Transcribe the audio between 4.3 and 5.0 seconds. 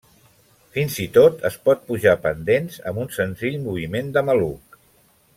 maluc.